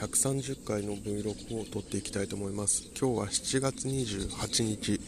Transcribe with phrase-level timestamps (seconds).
[0.00, 2.84] 130回の Vlog を撮っていきたいと思います。
[2.98, 5.00] 今日は7月28日、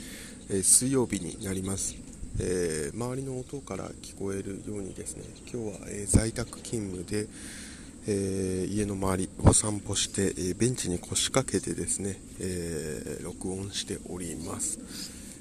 [0.51, 1.97] えー、水曜日になります、
[2.39, 7.27] えー、周りの音から聞こえるようにですね今日は、え在宅勤務で、
[8.07, 14.79] え家の周りを散歩して、えベンチに腰掛けてですね、え録音しております。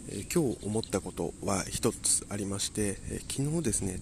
[0.07, 3.99] え今日思ったことは一つありまして、え昨日ですね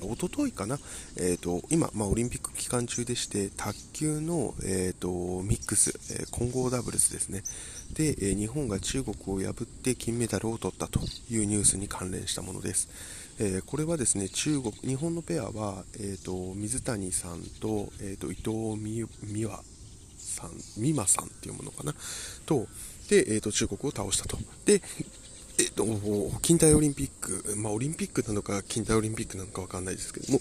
[0.00, 0.78] 一昨日かな、
[1.16, 7.42] えーと、今、まあ、オリンピック期間中でして卓球の、えーと、ミックス、え、混合ダブルスですね。
[7.92, 11.00] で、え、日本が中国を破って金メダルを取ったと
[11.30, 12.88] いうニュースに関連したものです、
[13.38, 18.76] えー、これはですね中国日本のペアは、えーと、水谷さんと,、えー、と伊藤
[19.22, 19.62] 美和
[20.18, 20.50] さん
[20.80, 21.94] 美馬さんっていうものかな？
[22.46, 22.66] と
[23.10, 24.38] で、えー、と中国を倒したと。
[24.64, 24.80] で
[25.58, 25.84] えっと、
[26.40, 30.40] 近代オリンピック、まあ、オリンピックなのか、近代オリンピックなのかわかんないですけども、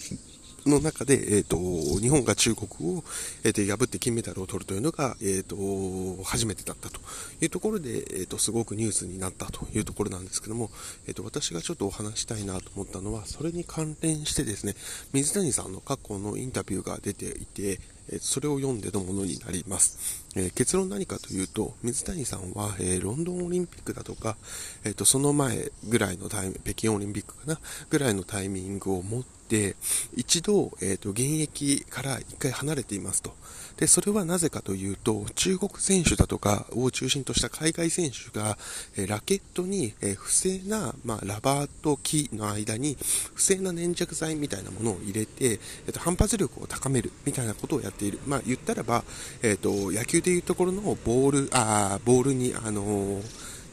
[0.70, 1.58] の中で、えっ、ー、と、
[2.00, 3.03] 日本が中国を、
[3.44, 7.00] えー、と破って金メダルを取るというのが、えっ、ー、と、初めてだったと
[7.42, 10.70] いうところで、えっ、と、すごくニュースになったというところなんですけども、
[11.08, 14.75] えっ、と、私がちょっとお話したいなと思ったのは、それに関連してですね、
[15.14, 20.21] 水谷さんの過去のインタビューが出ていて、えそれを読んでのものになります。
[20.35, 24.38] えー、結論何かというと、水谷さんは、えー、ロンドンオリンピックだとか、
[24.83, 29.75] えーと、その前ぐらいのタイム、北京オリンピックかな、ぐらいのタイミングを持って、
[30.16, 33.33] 一度、えーと、現役から一回離れていますと。
[33.77, 38.57] で、それはなぜかというと、中国選手だとかを中心とした海外選手が、
[38.95, 42.95] えラケットに、え不正な、まあ、ラバーと木の間に
[43.33, 48.20] 不正な粘着剤みたいなものを入れて、えーと、反発力を高めるみたいなことをやっている。
[48.25, 49.03] まあ、言ったらば、
[49.42, 53.22] えーと、野球でいうところのボール、あボールに、あの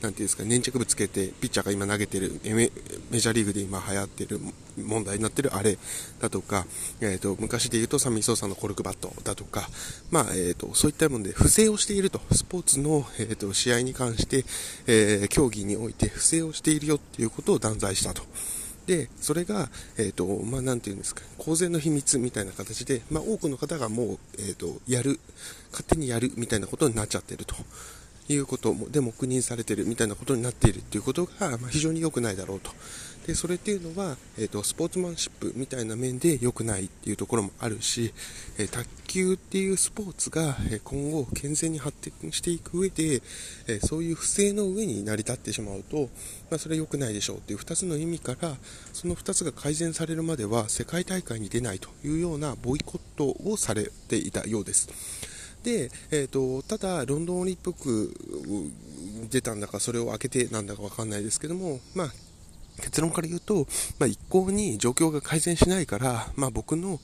[0.00, 2.70] なんていうんですか、粘着物つけて、ピッチャーが今投げてる、メ
[3.10, 4.40] メジャーリーグで今流行ってる、
[4.76, 5.76] 問題になってるあれ
[6.20, 6.66] だとか、
[7.00, 9.68] えーと、昔で言うと、サミー・ソーさんのコルクバットだとか、
[10.12, 14.44] まあ、えーと、そういったもので不正をしていると、スポーツの、えーと、試合に関して、
[14.86, 18.22] えー、競技において不正をしているよっていうことを断罪したと。
[18.88, 19.68] で、それが、
[19.98, 25.20] え、ー、と、まあ、なんていうんですか、公然の秘密みたいな形で、まあ、多くの方がもう、え、ー、と、やる、
[25.72, 27.54] 勝手にやるみたいなことになっちゃってると。
[28.30, 32.72] いうこともで黙認されてるみたいなことになっているということが、まあ、非常に良くないだろうと。
[33.28, 38.14] でそれっていうのは、えーと、スポーツマンシップみたいな面で良くないっていうところもあるし、
[38.56, 43.20] えー、卓球っていうスポーツが、え今後健全に発展していく上で、
[43.66, 46.08] えー、そういう不正の上に成り立ってしまうと、
[46.50, 48.56] まあ、それは良くないでしょうっていう2つの意味から
[48.94, 54.88] その2つが改善されるまでは世界大会に出ないというようなボイコットをされていたようです。
[55.64, 58.14] で、えーと、ただ、ロンドンオリンピック
[59.28, 62.12] 出たんだか、それを開けてなんだか分かんないですけども、まあ、
[62.78, 63.66] 結論から言うと、
[63.98, 67.00] まあ、一向に状況が改善しないから、まあ、僕の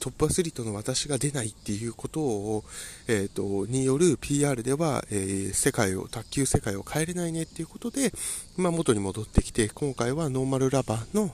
[0.00, 2.64] トップアスリートの私が出ないっていうことを、
[3.08, 8.12] えーと、による PR では、えー、世界を、卓球世界を変えれないねっていうことで、
[8.56, 11.30] まあ、元に戻ってきて、今回はノーマルラバーの、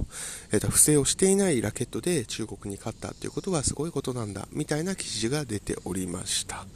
[0.52, 6.66] えーと、不正をしていないラケットで中国に勝ったっていうことはすごいことなんだ、みたいな記事が出ておりました。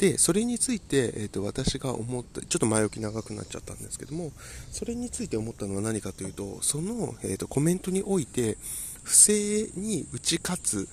[0.00, 4.32] で、それについて、えーと、私が思った、ちょっと前置き長くなっちゃったんですけども、
[4.72, 8.56] それについて思ったのは何かというと、その、えーと、コメントにおいて、
[9.02, 10.88] 不正に打ち勝つ、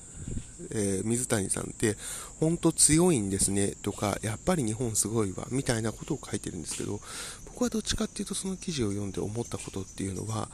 [0.71, 1.95] えー、水谷さんって、
[2.41, 6.99] 本当強いんですね、とか、やっぱり日本すごいわ、みたいなことを書いてるんですけど、
[7.45, 10.49] 僕はどっちかっていうと、その記事を読んで思ったことっていうのは、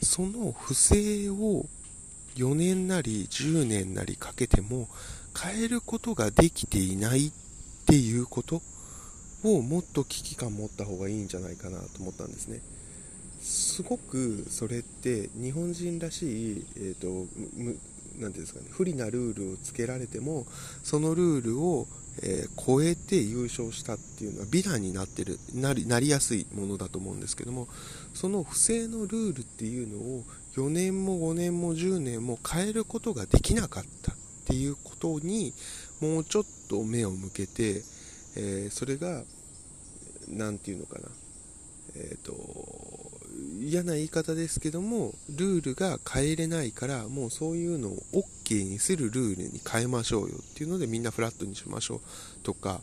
[0.00, 1.66] その不正を
[2.36, 4.88] 4年なり10年なりかけても
[5.36, 7.32] 変えることができていない
[7.86, 8.62] っていうこと？
[9.44, 12.60] をもっと危機感持った方がいいんじゃないかなと思ったんですね。
[13.40, 17.28] すごくそれって日本人らしい、えーと、
[18.18, 20.46] なていうんですかね、不利なルールをつけられても
[20.82, 21.86] そのルールを、
[22.22, 27.68] えー、超えて優勝したっていうのは美談になってるなりなりやすいものだと思うんですけども
[28.14, 30.24] その不正のルールっていうのを
[30.56, 34.14] 4年も5年も10年も変えることができなかったっ
[34.46, 35.52] ていうことに
[36.00, 37.82] もうちょっと目を向けて、
[38.36, 39.22] えー、それが
[40.28, 41.08] 何て言うのかな。
[41.96, 43.16] えっ、ー、と
[43.60, 52.00] 嫌な言い方ですけどもルールが変えれないからもうそういうのを OK にするルールに変えましょうよっていうのでみんなフラットにしましょう。
[52.42, 52.80] とか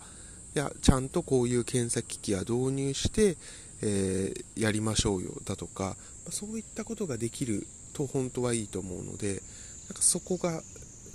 [0.56, 3.38] いやちゃんとこういう検査機器は導入して、
[3.82, 5.32] えー、やりましょうよ。
[5.46, 5.96] だとか
[6.30, 10.62] そういったことができると本当はいいと思うのでなんかそこが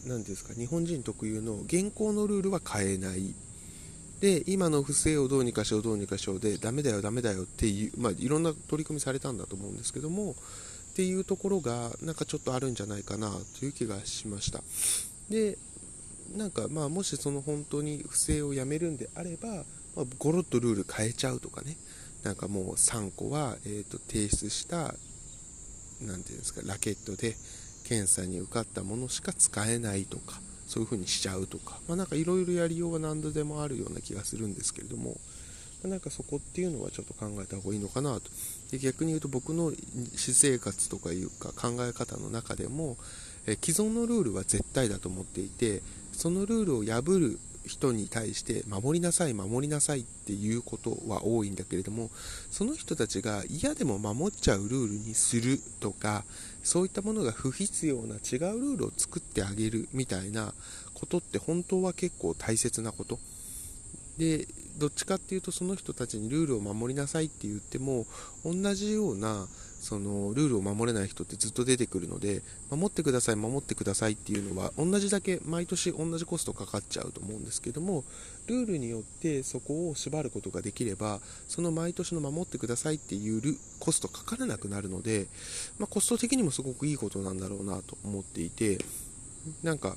[0.06, 3.35] 何ですか日本人特有の現行のルールは変えない。
[4.21, 13.31] で今の不正をどうにかしようどうにかしようでダメだよダメだよっていう、まあ、いろんな取り組みされたんだと思うんですけどもっていうところがなんかちょっとあるんじゃないかな
[13.61, 14.61] という気がしました。
[15.31, 15.56] で
[16.37, 19.49] なんかまあもしその本当に不正をやめるんであれば、
[19.95, 21.77] まあ、ゴロッとルール変えちゃうとかね。
[22.25, 24.95] なんかもう3個は、えーと、提出した
[26.00, 27.37] 何ていうんですかラケットで
[27.88, 35.17] 検査に受かったものしか使えないとかそういうふうにしちゃうとか、まあ、なんかいろいろやりようは何度でもあるような気がするんですけれども、
[35.82, 38.31] ま、なんかそこっていうのはちょっと考えた方がいいのかなと。
[38.70, 39.73] で逆に言うと僕の
[40.14, 42.99] 私生活とかいうか考え方の中でも
[43.46, 45.82] え既存のルールは絶対だと思っていて
[46.12, 47.38] そのルールを破る
[47.69, 52.11] 人に対して守りなさい守りなさいっていうことは多いんだけれども
[52.50, 56.25] その人たちが嫌でも守っちゃうルールにするとか
[56.65, 60.53] そういったものが不必要な違うルールを作ってあげるみたいな
[60.94, 63.20] ことって本当は結構大切なこと。
[64.19, 64.49] で
[64.79, 68.06] どっちかっていうとその人たちにルールを守りなさいって言っても
[68.44, 69.47] 同じような
[69.81, 78.05] そのルールを守れない人ってずっと出てくるので守ってください守ってくださいっていうのは同じだけ毎年同じコストかかっちゃうと思うんですけども
[78.47, 85.27] ルールによってそこを縛ることができればその毎年の守ってくださいっていうコストかからなくなるので、
[85.79, 88.79] まあ、コスト的にもすごくいいことなんだろうなと思っていて
[89.63, 89.97] なんか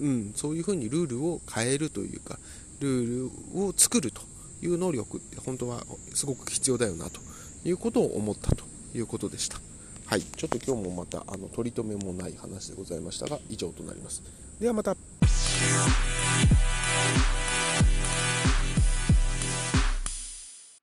[0.00, 2.38] うん、そういうふうにルールを変えるというか
[2.80, 4.22] ルールを作ると
[4.62, 5.84] いう能力って本当は
[6.14, 7.20] すごく必要だよなと
[7.64, 8.64] いうことを思ったと
[8.94, 9.58] いうことでした。
[10.06, 14.22] はい、ちょっと今日もまたあの取り留めもない話でございましたが以上となります。
[14.60, 14.96] ではまた。